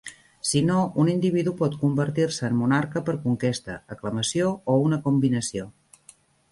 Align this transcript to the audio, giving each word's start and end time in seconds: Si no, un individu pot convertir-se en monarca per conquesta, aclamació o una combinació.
Si 0.51 0.61
no, 0.69 0.77
un 1.03 1.11
individu 1.15 1.53
pot 1.59 1.75
convertir-se 1.83 2.49
en 2.49 2.57
monarca 2.63 3.05
per 3.11 3.17
conquesta, 3.29 3.79
aclamació 3.97 4.53
o 4.75 4.81
una 4.89 5.05
combinació. 5.09 5.71